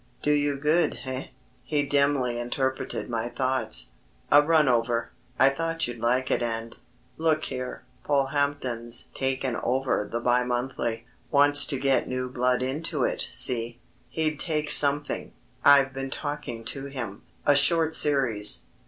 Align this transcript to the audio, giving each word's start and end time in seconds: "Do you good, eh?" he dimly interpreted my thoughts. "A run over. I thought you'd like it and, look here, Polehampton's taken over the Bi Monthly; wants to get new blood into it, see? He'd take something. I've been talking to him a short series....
"Do 0.23 0.31
you 0.31 0.55
good, 0.55 1.01
eh?" 1.05 1.27
he 1.63 1.85
dimly 1.85 2.39
interpreted 2.39 3.07
my 3.07 3.29
thoughts. 3.29 3.91
"A 4.31 4.41
run 4.41 4.67
over. 4.67 5.11
I 5.37 5.49
thought 5.49 5.87
you'd 5.87 5.99
like 5.99 6.31
it 6.31 6.41
and, 6.41 6.75
look 7.17 7.43
here, 7.43 7.83
Polehampton's 8.05 9.09
taken 9.13 9.57
over 9.57 10.09
the 10.11 10.19
Bi 10.19 10.43
Monthly; 10.43 11.05
wants 11.29 11.67
to 11.67 11.77
get 11.77 12.07
new 12.07 12.31
blood 12.31 12.63
into 12.63 13.03
it, 13.03 13.27
see? 13.29 13.79
He'd 14.09 14.39
take 14.39 14.71
something. 14.71 15.33
I've 15.63 15.93
been 15.93 16.09
talking 16.09 16.65
to 16.65 16.85
him 16.85 17.21
a 17.45 17.55
short 17.55 17.93
series.... 17.93 18.61